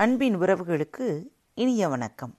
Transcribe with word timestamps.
அன்பின் 0.00 0.36
உறவுகளுக்கு 0.36 1.22
இனிய 1.54 1.88
வணக்கம். 1.88 2.38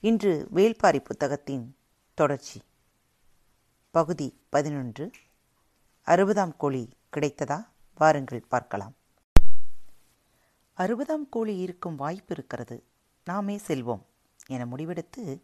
இன்று 0.00 0.48
வேல்பாரி 0.54 0.98
புத்தகத்தின் 0.98 1.76
தொடர்ச்சி. 2.14 2.62
பகுதி 3.90 4.40
பதினொன்று. 4.48 5.10
அறுபதாம் 6.06 6.56
கோழி 6.56 6.96
கிடைத்ததா? 7.16 7.66
வாருங்கள் 7.94 8.44
பார்க்கலாம். 8.48 8.94
அறுபதாம் 10.76 11.28
கோழி 11.30 11.58
இருக்கும் 11.58 11.96
வாய்ப்பு 11.96 12.34
இருக்கிறது. 12.34 12.84
நாமே 13.24 13.60
செல்வோம் 13.66 14.02
என 14.46 14.66
முடிவெடுத்து 14.66 15.42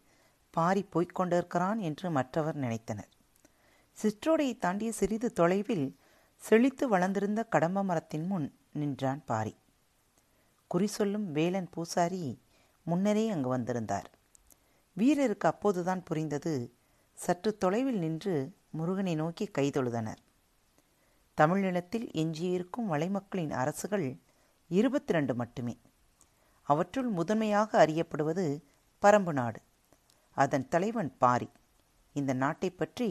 பாரி 0.49 0.83
போய்க் 0.83 1.15
கொண்டிருக்கிறான் 1.15 1.79
என்று 1.79 2.09
மற்றவர் 2.09 2.57
நினைத்தனர். 2.57 3.11
சிற்றோடையை 4.03 4.57
தாண்டிய 4.57 4.91
சிறிது 4.91 5.33
தொலைவில் 5.33 5.99
செழித்து 6.35 6.87
வளர்ந்திருந்த 6.87 7.43
கடம்ப 7.43 7.83
மரத்தின் 7.83 8.27
முன் 8.27 8.57
நின்றான் 8.71 9.23
பாரி. 9.25 9.55
குறி 10.71 10.87
சொல்லும் 10.87 11.31
வேலன் 11.31 11.69
பூசாரி 11.69 12.39
முன்னரே 12.85 13.29
அங்கு 13.29 13.49
வந்திருந்தார். 13.49 14.09
வீரருக்கு 14.97 15.47
அப்போதுதான் 15.49 16.03
புரிந்தது 16.03 16.53
சற்று 17.13 17.57
தொலைவில் 17.57 17.99
நின்று 17.99 18.35
முருகனை 18.69 19.15
நோக்கி 19.15 19.45
கைதொழுதனர் 19.57 20.21
தமிழ்நிலத்தில் 21.37 22.05
எஞ்சியிருக்கும் 22.13 22.91
மலைமக்களின் 22.91 23.51
அரசுகள் 23.63 24.07
இருபத்தி 24.67 25.13
ரெண்டு 25.13 25.35
மட்டுமே. 25.35 25.75
அவற்றுள் 26.67 27.09
முதன்மையாக 27.09 27.85
அறியப்படுவது 27.85 28.45
பரம்பு 29.01 29.31
நாடு. 29.31 29.61
அதன் 30.37 30.67
தலைவன் 30.67 31.11
பாரி. 31.17 31.49
இந்த 32.13 32.33
நாட்டை 32.33 32.69
பற்றி 32.69 33.09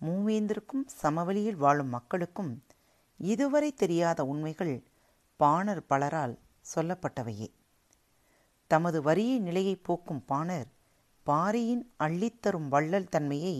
மூவேந்திற்கும் 0.00 0.86
சமவெளியில் 1.02 1.56
வாழும் 1.56 1.92
மக்களுக்கும் 1.96 2.52
இதுவரை 3.18 3.72
தெரியாத 3.72 4.24
உண்மைகள் 4.24 4.74
பாணர் 5.36 5.84
பலரால் 5.90 6.38
சொல்லப்பட்டவையே. 6.74 7.48
தமது 8.70 9.02
வரிய 9.02 9.38
நிலையை 9.38 9.76
போக்கும் 9.76 10.24
பாணர் 10.24 10.68
பாரியின் 11.26 11.92
அள்ளித்தரும் 11.98 12.68
வள்ளல் 12.68 13.08
தன்மையை 13.08 13.56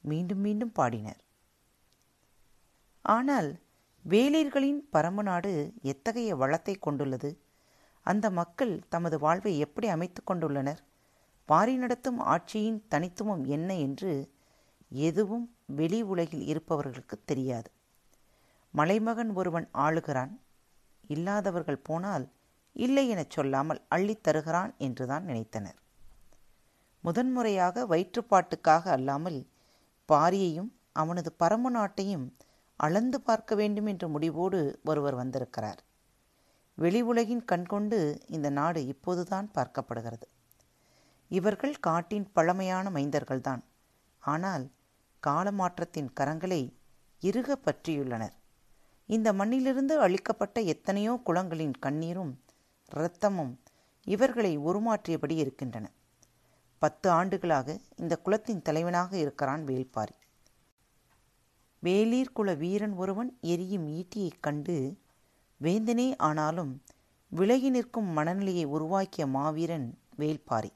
மீண்டும் 0.00 0.38
மீண்டும் 0.38 0.72
பாடினர். 0.72 1.20
ஆனால் 3.04 3.60
வேளிர்களின் 4.04 4.80
பரம 4.90 5.22
நாடு 5.22 5.72
எத்தகைய 5.82 6.36
வளத்தை 6.36 6.74
கொண்டுள்ளது? 6.74 7.38
அந்த 8.06 8.30
மக்கள் 8.30 8.82
தமது 8.88 9.18
வாழ்வை 9.18 9.58
எப்படி 9.58 9.88
அமைத்து 9.88 10.22
கொண்டுள்ளனர்? 10.26 10.80
பாரி 11.44 11.76
நடத்தும் 11.76 12.20
ஆட்சியின் 12.20 12.80
தனித்துவம் 12.88 13.44
என்ன 13.44 13.76
என்று 13.76 14.32
எதுவும் 14.88 15.56
வெளி 15.66 16.02
உலகில் 16.02 16.46
இருப்பவர்களுக்கு 16.46 17.20
தெரியாது. 17.24 17.70
மலைமகன் 18.74 19.32
ஒருவன் 19.34 19.68
ஆளுகிறான். 19.74 20.32
இல்லாதவர்கள் 21.08 21.84
போனால் 21.88 22.30
இல்லை 22.72 23.08
எனச் 23.08 23.30
சொல்லாமல் 23.30 23.82
அள்ளித் 23.88 24.22
தருகிறான் 24.22 24.74
என்றுதான் 24.78 25.26
நினைத்தனர். 25.26 25.74
முதன்முறையாக 27.00 27.86
வயிற்றுப்பாட்டுக்காக 27.86 28.88
அல்லாமல் 28.88 29.46
பாரியையும் 30.08 30.72
அவனது 30.92 31.32
பரம 31.32 31.70
நாட்டையும் 31.70 32.32
அளந்து 32.76 33.20
பார்க்க 33.20 33.54
வேண்டும் 33.54 33.86
என்ற 33.86 34.08
முடிவோடு 34.08 34.80
ஒருவர் 34.84 35.14
வந்திருக்கிறார். 35.14 35.82
வெளி 36.74 37.00
உலகின் 37.00 37.44
கண்கொண்டு 37.44 38.22
இந்த 38.26 38.50
நாடு 38.50 38.86
இப்போதுதான் 38.86 39.50
பார்க்கப்படுகிறது. 39.54 40.22
இவர்கள் 41.28 41.74
காட்டின் 41.74 42.32
பழமையான 42.32 42.90
மைந்தர்கள்தான். 42.90 43.62
ஆனால் 44.18 44.70
காலமாற்றத்தின் 45.26 46.10
கரங்களை 46.20 46.72
இறுக 47.20 47.56
பற்றியுள்ளனர். 47.64 48.32
இந்த 49.06 49.32
மண்ணிலிருந்து 49.32 50.00
அழிக்கப்பட்ட 50.00 50.60
எத்தனையோ 50.60 51.20
குளங்களின் 51.26 51.72
கண்ணீரும் 51.82 52.41
இரத்தமும் 52.96 53.60
இவர்களை 54.04 54.58
உருமாற்றியபடி 54.58 55.30
இருக்கின்றன. 55.30 55.90
பத்து 56.78 57.10
ஆண்டுகளாக 57.10 57.78
இந்த 57.96 58.16
குலத்தின் 58.16 58.62
தலைவனாக 58.62 59.16
இருக்கிறான் 59.16 59.64
வேல்பாரி. 59.64 60.14
வேலீர் 61.80 62.32
குல 62.32 62.54
வீரன் 62.54 62.92
ஒருவன் 62.92 63.38
எரியும் 63.40 63.88
ஈட்டியைக் 63.88 64.40
கண்டு 64.40 64.96
வேந்தனே 65.62 66.14
ஆனாலும் 66.16 66.82
விலகி 67.28 67.70
நிற்கும் 67.70 68.06
மனநிலையை 68.06 68.64
உருவாக்கிய 68.64 69.26
மாவீரன் 69.26 69.98
வேல்பாரி. 70.18 70.70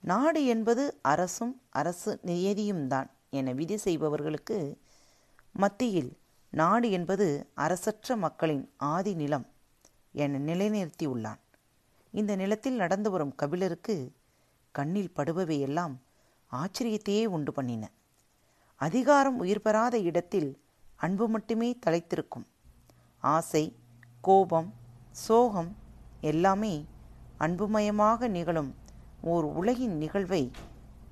நாடு 0.00 0.44
என்பது 0.44 0.98
அரசும் 1.02 1.62
அரசு 1.70 2.20
நியதியும் 2.26 2.86
தான் 2.86 3.10
என 3.30 3.52
விதி 3.52 3.76
செய்பவர்களுக்கு 3.76 4.78
மத்தியில் 5.52 6.18
நாடு 6.50 6.90
என்பது 6.90 7.48
அரசற்ற 7.54 8.16
மக்களின் 8.16 8.70
ஆதி 8.76 9.14
நிலம். 9.14 9.46
என 10.16 10.38
நிலைநிறுத்தியுள்ளான். 10.38 11.40
இந்த 12.10 12.36
நிலத்தில் 12.36 12.76
நடந்து 12.76 13.10
வரும் 13.10 13.34
கபிலருக்கு 13.34 14.12
கண்ணில் 14.70 15.12
படுபவையெல்லாம் 15.16 15.94
ஆச்சரியத்தையே 16.50 17.24
உண்டு 17.24 17.52
பண்ணின. 17.52 17.90
அதிகாரம் 18.76 19.38
உயிர் 19.38 19.62
பெறாத 19.62 19.98
இடத்தில் 19.98 20.48
அன்பு 20.96 21.28
மட்டுமே 21.28 21.78
தலைத்திருக்கும். 21.86 22.46
ஆசை 23.18 23.76
கோபம் 24.20 24.72
சோகம் 25.10 25.76
எல்லாமே 26.20 26.86
அன்புமயமாக 27.38 28.28
நிகழும் 28.28 28.74
ஓர் 29.20 29.44
உலகின் 29.44 29.96
நிகழ்வை 29.96 30.50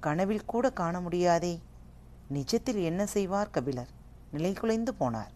கனவில் 0.01 0.45
கூட 0.45 0.71
காண 0.71 1.01
முடியாதே. 1.01 1.61
நிஜத்தில் 2.33 2.83
என்ன 2.85 3.07
செய்வார் 3.07 3.51
கபிலர்? 3.51 3.89
நிலைகுலைந்து 4.33 4.93
போனார். 5.01 5.35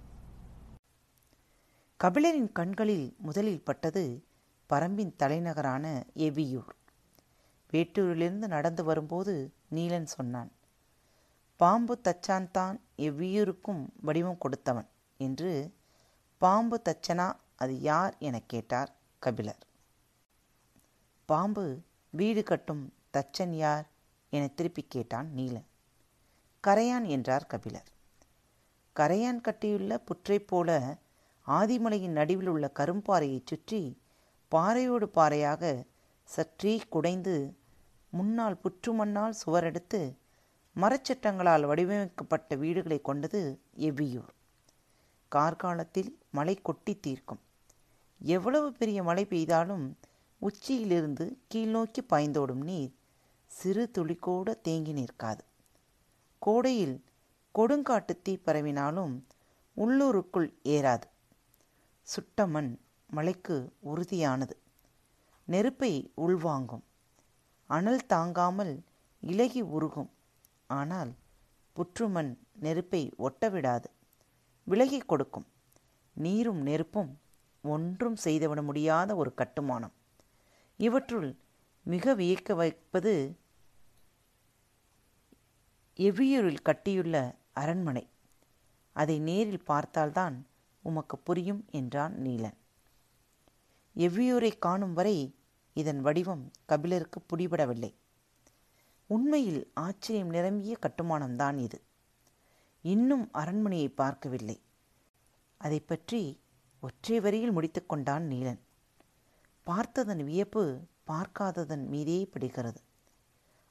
கபிலரின் 2.04 2.53
கண்களில் 2.53 3.14
முதலில் 3.19 3.64
பட்டது 3.64 4.25
பரம்பின் 4.70 5.16
தலைநகரான 5.16 6.04
எவியூர் 6.14 6.72
வேட்டூரிலிருந்து 7.72 8.47
நடந்து 8.47 8.84
வரும்போது 8.84 9.53
நீலன் 9.75 10.04
சொன்னான் 10.04 10.53
பாம்பு 11.56 12.00
தச்சான் 12.04 12.50
தான் 12.50 12.81
எவ்வியூருக்கும் 12.98 13.88
வடிவம் 14.00 14.38
கொடுத்தவன் 14.38 14.88
என்று 15.19 15.75
பாம்பு 16.38 16.82
தச்சனா 16.84 17.32
அது 17.56 17.81
யார்? 17.81 18.16
எனக் 18.19 18.48
கேட்டார் 18.48 18.94
கபிலர். 19.19 19.59
பாம்பு 21.26 21.82
வீடு 22.10 22.42
கட்டும் 22.42 22.92
தச்சன் 23.12 23.53
யார்? 23.53 23.86
என 24.30 24.47
திருப்பி 24.47 24.84
கேட்டான் 24.88 25.30
நீலன். 25.36 25.66
கரையான் 26.66 27.06
என்றார் 27.06 27.47
கபிலர். 27.47 27.88
கரையான் 28.97 29.41
கட்டியுள்ள 29.41 29.98
புற்றைப் 29.98 30.48
போல 30.48 30.97
ஆதிமலையின் 31.56 32.16
நடுவில் 32.19 32.47
உள்ள 32.47 32.66
கரும்பாறையைச் 32.78 33.47
சுற்றி 33.47 33.81
பாறையோடு 34.53 35.06
பாறையாக 35.09 35.62
சற்றே 36.28 36.82
குடைந்து 36.88 37.34
முன்னால் 38.10 38.56
புற்றுமண்ணால் 38.62 39.38
சுவரெடுத்து 39.47 40.00
மரச்சட்டங்களால் 40.76 41.64
வடிவமைக்கப்பட்ட 41.66 42.56
வீடுகளை 42.56 43.00
கொண்டது 43.00 43.41
எவ்வியூர். 43.78 44.32
கார்காலத்தில் 45.32 46.10
மழை 46.31 46.54
கொட்டி 46.62 46.94
தீர்க்கும். 46.97 47.41
எவ்வளவு 48.20 48.72
பெரிய 48.72 49.03
மழை 49.03 49.25
பெய்தாலும் 49.25 49.86
உச்சியிலிருந்து 50.41 51.26
கீழ்நோக்கி 51.54 52.03
பாய்ந்தோடும் 52.10 52.62
நீர் 52.62 52.92
சிறு 53.50 53.91
துளிக்கூட 53.98 54.60
தேங்கி 54.60 54.92
நிற்காது. 54.92 55.44
கோடையில் 56.38 56.97
கொடுங்காட்டு 57.54 58.15
தீ 58.22 58.38
பரவினாலும் 58.47 59.15
உள்ளூருக்குள் 59.76 60.48
ஏறாது. 60.65 61.06
சுட்ட 62.09 62.47
மண் 62.47 62.79
மலைக்கு 63.07 63.73
உறுதியானது. 63.81 64.57
நெருப்பை 65.45 66.13
உள்வாங்கும். 66.17 66.83
அனல் 67.67 68.07
தாங்காமல் 68.07 68.85
இலகி 69.21 69.61
உருகும். 69.61 70.11
ஆனால் 70.67 71.15
புற்றுமண் 71.73 72.39
நெருப்பை 72.55 73.15
ஒட்டவிடாது. 73.19 73.85
விலகி 74.65 74.99
கொடுக்கும். 74.99 75.47
நீரும் 76.13 76.63
நெருப்பும் 76.63 77.19
ஒன்றும் 77.63 78.16
செய்துவிட 78.16 78.63
முடியாத 78.63 79.16
ஒரு 79.16 79.34
கட்டுமானம். 79.34 79.93
இவற்றுள் 80.77 81.37
மிக 81.83 82.15
வியக்க 82.15 82.54
வைப்பது 82.54 83.37
எவ்வியூரில் 85.97 86.63
கட்டியுள்ள 86.63 87.34
அரண்மனை. 87.53 88.09
அதை 88.93 89.19
நேரில் 89.19 89.65
பார்த்தால்தான் 89.65 90.37
உமக்கு 90.89 91.17
புரியும் 91.19 91.63
என்றான் 91.79 92.15
நீலன். 92.25 92.59
எவ்வியூரை 93.97 94.53
காணும் 94.59 94.95
வரை 94.99 95.17
இதன் 95.77 96.01
வடிவம் 96.01 96.45
கபிலருக்கு 96.67 97.19
புடிபடவில்லை 97.31 97.93
உண்மையில் 99.11 99.61
ஆச்சரியம் 99.83 100.33
நிரம்பிய 100.37 100.75
கட்டுமானம்தான் 100.81 101.59
இது. 101.67 101.79
இன்னும் 102.85 103.25
அரண்மனையை 103.33 103.89
பார்க்கவில்லை. 104.01 104.57
அதை 105.61 105.79
பற்றி 105.83 106.21
ஒற்றை 106.83 107.17
வரியில் 107.21 107.55
முடித்து 107.57 107.81
கொண்டான் 107.87 108.27
நீலன். 108.33 108.61
பார்த்ததன் 109.67 110.23
வியப்பு 110.29 110.63
பார்க்காததன் 111.11 111.85
மீதே 111.93 112.19
படுகிறது 112.25 112.81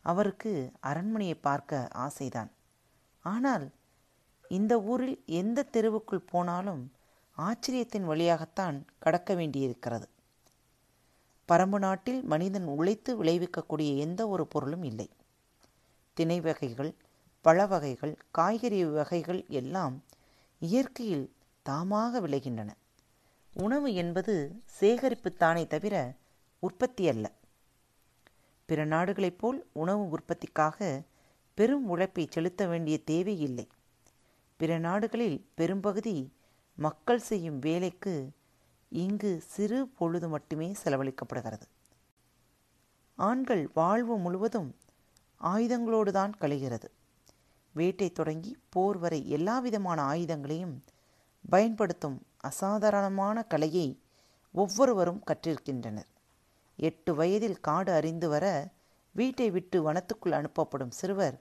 அவருக்கு 0.06 0.52
அரண்மனையை 0.90 1.38
பார்க்க 1.48 1.88
ஆசைதான். 2.06 2.52
ஆனால் 3.26 3.66
இந்த 4.52 4.74
ஊரில் 4.92 5.18
எந்த 5.40 5.66
தெருவுக்குள் 5.72 6.30
போனாலும் 6.32 6.84
ஆச்சரியத்தின் 7.38 8.04
வழியாகத்தான் 8.04 8.86
கடக்க 9.00 9.34
வேண்டியிருக்கிறது. 9.34 10.10
பரம்பு 11.48 11.78
நாட்டில் 11.78 12.24
மனிதன் 12.24 12.64
உழைத்து 12.64 13.24
விளைவிக்கக்கூடிய 13.24 13.98
எந்த 13.98 14.28
ஒரு 14.28 14.48
பொருளும் 14.48 14.84
இல்லை. 14.84 15.10
திணை 16.14 16.42
வகைகள் 16.42 16.96
பழ 17.42 17.66
வகைகள் 17.66 18.18
காய்கறி 18.32 18.86
வகைகள் 18.86 19.46
எல்லாம் 19.48 20.04
இயற்கையில் 20.60 21.34
தாமாக 21.70 22.20
விளைகின்றன. 22.20 22.70
உணவு 23.54 23.94
என்பது 23.94 24.62
சேகரிப்புத்தானே 24.80 25.68
தவிர 25.68 26.14
உற்பத்தி 26.60 27.08
அல்ல. 27.08 27.32
பிற 28.66 28.86
நாடுகளைப் 28.86 29.38
போல் 29.38 29.68
உணவு 29.72 30.10
உற்பத்திக்காக 30.10 31.02
பெரும் 31.54 31.88
உழைப்பை 31.88 32.28
செலுத்த 32.30 32.68
வேண்டிய 32.68 32.98
தேவை 33.04 33.40
இல்லை 33.40 33.68
பிற 34.56 34.78
நாடுகளில் 34.78 35.46
பெரும்பகுதி 35.56 36.34
மக்கள் 36.78 37.20
செய்யும் 37.20 37.60
வேலைக்கு 37.60 38.32
இங்கு 38.90 39.32
சிறு 39.48 39.88
பொழுது 39.88 40.30
மட்டுமே 40.30 40.76
செலவழிக்கப்படுகிறது. 40.84 41.66
ஆண்கள் 43.16 43.70
வாழ்வு 43.74 44.18
முழுவதும் 44.18 44.76
ஆயுதங்களோடு 45.42 46.12
தான் 46.12 46.34
கழிகிறது. 46.42 46.88
வேட்டை 47.74 48.12
தொடங்கி 48.12 48.58
போர் 48.70 48.98
வரை 48.98 49.30
எல்லாவிதமான 49.30 50.04
ஆயுதங்களையும் 50.04 50.76
பயன்படுத்தும் 51.50 52.22
அசாதாரணமான 52.38 53.44
கலையை 53.44 53.88
ஒவ்வொருவரும் 54.52 55.24
கற்றிருக்கின்றனர். 55.28 56.10
எட்டு 56.76 57.16
வயதில் 57.16 57.60
காடு 57.60 57.92
அறிந்து 57.92 58.30
வர 58.30 58.46
வீட்டை 59.12 59.50
விட்டு 59.50 59.92
வனத்துக்குள் 59.92 60.38
அனுப்பப்படும் 60.40 60.92
சிறுவர் 60.92 61.38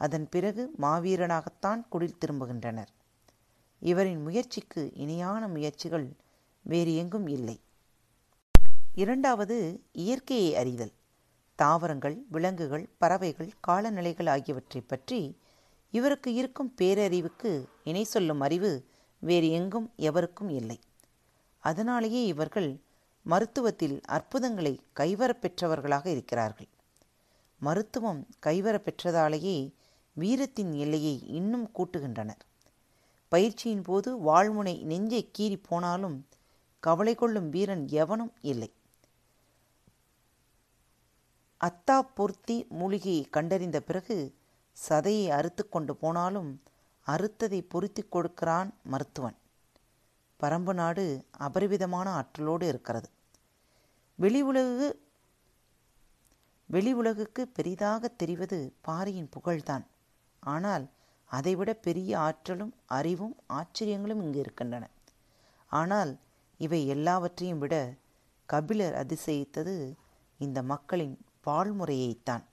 அதன் 0.00 0.28
பிறகு 0.28 0.62
மாவீரனாகத்தான் 0.80 1.80
குடில் 1.88 2.18
திரும்புகின்றனர். 2.24 2.92
இவரின் 3.80 4.22
முயற்சிக்கு 4.22 4.92
இணையான 4.94 5.48
முயற்சிகள் 5.48 6.16
வேறு 6.62 6.96
எங்கும் 6.96 7.26
இல்லை. 7.26 7.60
இரண்டாவது 8.94 9.82
இயற்கையை 9.92 10.56
அறிதல். 10.56 10.92
தாவரங்கள் 11.54 12.24
விலங்குகள் 12.28 12.88
பறவைகள் 12.98 13.52
காலநிலைகள் 13.68 14.28
ஆகியவற்றை 14.28 14.82
பற்றி 14.82 15.38
இவருக்கு 15.90 16.34
இருக்கும் 16.34 16.74
பேரறிவுக்கு 16.80 17.64
இணை 17.84 18.04
சொல்லும் 18.04 18.40
அறிவு 18.40 18.84
வேறு 19.18 19.50
எங்கும் 19.50 19.92
எவருக்கும் 19.96 20.48
இல்லை. 20.48 20.80
அதனாலேயே 21.58 22.26
இவர்கள் 22.26 22.80
மருத்துவத்தில் 23.26 24.00
அற்புதங்களை 24.02 24.80
கைவரப் 24.96 25.40
பெற்றவர்களாக 25.40 26.06
இருக்கிறார்கள். 26.06 26.68
மருத்துவம் 27.58 28.26
கைவரப் 28.46 28.88
பெற்றதாலேயே 28.88 29.72
வீரத்தின் 30.12 30.72
எல்லையை 30.72 31.26
இன்னும் 31.26 31.70
கூட்டுகின்றனர். 31.78 32.48
பயிற்சியின் 33.32 33.82
போது 33.82 34.10
வாழ்முனை 34.28 34.74
நெஞ்சை 34.90 35.22
கீறி 35.38 35.58
போனாலும் 35.68 36.16
கவலை 36.82 37.14
கொள்ளும் 37.14 37.48
வீரன் 37.48 37.84
எவனும் 38.02 38.32
இல்லை. 38.50 38.70
அத்தா 41.60 41.96
பொருத்தி 42.18 42.56
மூலிகையை 42.78 43.24
கண்டறிந்த 43.36 43.78
பிறகு 43.88 44.16
சதையை 44.76 45.26
அறுத்து 45.38 45.62
கொண்டு 45.68 45.92
போனாலும் 46.02 46.50
அறுத்ததை 47.06 47.60
பொருத்தி 47.72 48.02
கொடுக்கிறான் 48.02 48.70
மருத்துவன். 48.84 49.36
பரம்பு 50.40 50.74
நாடு 50.80 51.04
அபரிவிதமான 51.46 52.06
ஆற்றலோடு 52.20 52.66
இருக்கிறது. 52.68 53.08
வெளி 54.18 54.40
உலகு 54.50 54.88
வெளி 56.68 56.92
உலகுக்கு 56.92 57.42
பெரிதாக 57.56 58.08
தெரிவது 58.22 58.58
பாரியின் 58.80 59.30
புகழ்தான். 59.36 59.84
ஆனால் 60.42 60.84
அதைவிட 61.30 61.70
பெரிய 61.86 62.10
ஆற்றலும் 62.18 62.72
அறிவும் 62.86 63.36
ஆச்சரியங்களும் 63.46 64.22
இங்கு 64.22 64.38
இருக்கின்றன. 64.38 64.84
ஆனால் 65.70 66.12
இவை 66.60 66.80
எல்லாவற்றையும் 66.86 67.58
விட 67.58 67.74
கபிலர் 68.48 68.96
அதிசயித்தது 69.02 69.74
இந்த 70.40 70.58
மக்களின் 70.62 71.16
பால்முறையைத்தான். 71.46 72.44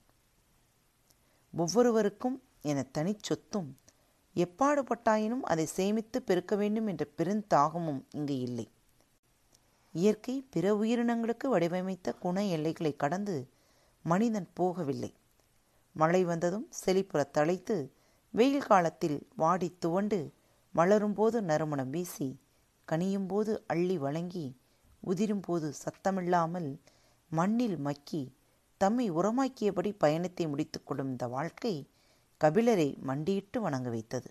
ஒவ்வொருவருக்கும் 1.54 2.38
என 2.62 2.80
தனிச்சொத்தும் 2.98 3.70
எப்பாடுபட்டாயினும் 4.36 5.46
அதை 5.52 5.66
சேமித்து 5.66 6.22
பெருக்க 6.22 6.56
வேண்டும் 6.56 6.88
என்ற 6.88 7.04
பெருந்தாகமும் 7.18 8.02
இங்கு 8.12 8.36
இல்லை. 8.40 8.68
இயற்கை 9.96 10.36
பிற 10.50 10.66
உயிரினங்களுக்கு 10.76 11.48
வடிவமைத்த 11.48 12.14
குண 12.14 12.46
எல்லைகளை 12.46 12.96
கடந்து 12.96 13.36
மனிதன் 14.06 14.50
போகவில்லை. 14.60 15.12
மழை 15.96 16.22
வந்ததும் 16.24 16.68
செழிப்புற 16.86 17.22
தழைத்து 17.32 17.78
வெயில் 18.34 18.66
காலத்தில் 18.66 19.28
வாடி 19.36 19.76
துவண்டு 19.80 20.34
மலரும்போது 20.76 21.42
நறுமணம் 21.42 21.90
வீசி 21.90 22.40
கனியும்போது 22.88 23.58
அள்ளி 23.68 23.98
வழங்கி 23.98 24.58
உதிரும்போது 25.04 25.74
சத்தமில்லாமல் 25.84 26.80
மண்ணில் 27.32 27.78
மக்கி 27.78 28.36
தம்மை 28.78 29.12
உரமாக்கியபடி 29.12 29.96
பயணத்தை 29.98 30.48
முடித்துக்கொள்ளும் 30.48 31.10
இந்த 31.10 31.28
வாழ்க்கை 31.28 31.90
கபிலரை 32.42 32.98
மண்டியிட்டு 33.00 33.62
வணங்க 33.62 33.90
வைத்தது. 33.90 34.30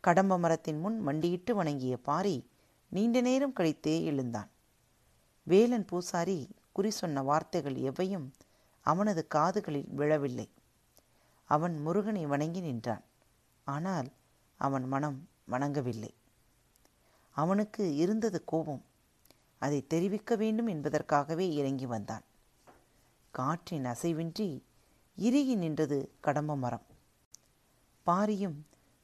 கடம்ப 0.00 0.38
மரத்தின் 0.38 0.78
முன் 0.80 0.98
மண்டியிட்டு 1.00 1.54
வணங்கிய 1.54 1.96
பாரி 1.96 2.50
நீண்ட 2.88 3.20
நேரம் 3.20 3.52
கழித்தே 3.52 4.04
எழுந்தான். 4.04 4.50
வேலன் 5.46 5.84
பூசாரி 5.84 6.48
குறி 6.72 6.90
சொன்ன 6.90 7.22
வார்த்தைகள் 7.22 7.74
எவையும் 7.74 8.32
அவனது 8.80 9.26
காதுகளில் 9.26 9.88
விழவில்லை. 9.88 10.48
அவன் 11.50 11.76
முருகனை 11.80 12.26
வணங்கி 12.26 12.60
நின்றான். 12.60 13.02
ஆனால் 13.64 14.08
அவன் 14.56 14.84
மனம் 14.84 15.28
வணங்கவில்லை. 15.50 16.10
அவனுக்கு 17.30 17.96
இருந்தது 17.96 18.44
கோபம். 18.44 18.82
அதை 19.58 19.86
தெரிவிக்க 19.86 20.36
வேண்டும் 20.36 20.66
என்பதற்காகவே 20.66 21.52
இறங்கி 21.52 21.86
வந்தான். 21.86 22.22
காற்றின் 23.30 23.84
அசைவின்றி 23.84 24.62
இறுகி 25.16 25.54
நின்றது 25.54 25.98
கடம்ப 26.20 26.56
மரம். 26.56 26.86
பாரியும் 28.06 28.58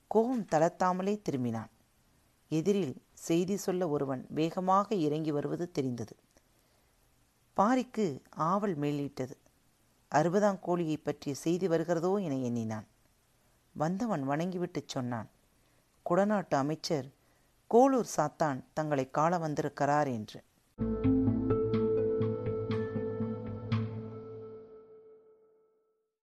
கோபம் 0.07 0.45
தளர்த்தாமலே 0.45 1.21
திரும்பினான். 1.31 1.71
எதிரில் 2.49 3.03
செய்தி 3.13 3.57
சொல்ல 3.57 3.89
ஒருவன் 3.89 4.27
வேகமாக 4.29 4.95
இறங்கி 4.95 5.31
வருவது 5.31 5.71
தெரிந்தது. 5.71 6.17
பாரிக்கு 7.57 8.21
ஆவல் 8.31 8.79
மேலிட்டது. 8.79 9.37
அறுபதாம் 10.17 10.59
கோழியை 10.61 10.97
பற்றிய 10.97 11.35
செய்தி 11.35 11.67
வருகிறதோ 11.69 12.11
என 12.17 12.35
எண்ணினான். 12.37 12.87
வந்தவன் 13.75 14.23
வணங்கிவிட்டு 14.23 14.83
சொன்னான் 14.87 15.29
குடநாட்டு 16.11 16.55
அமைச்சர் 16.55 17.07
கோளூர் 17.71 18.13
சாத்தான் 18.17 18.65
தங்களை 18.73 19.11
காண 19.11 19.39
வந்திருக்கிறார் 19.39 20.09
என்று. 20.09 20.41